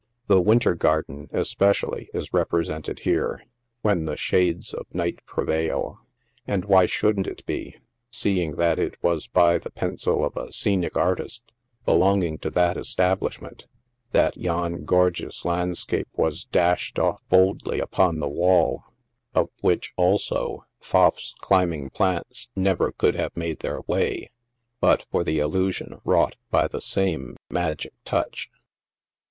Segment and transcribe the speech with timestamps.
[0.25, 3.43] The Winter Garden, especially, is represented here"
[3.83, 6.05] when the shades of night prevail f
[6.47, 7.75] and why shouldn't it be,
[8.09, 11.43] seeing that it was by the pencil of a scenic artist
[11.85, 13.67] belonging to that establishment,
[14.11, 18.83] that yon gorgeous landscape was dashed off boldly upon the wall,
[19.35, 24.31] up which, also, Pfaff s climbing plants never could have made their way,
[24.79, 28.49] but for the illusion wrought by the same magic touch.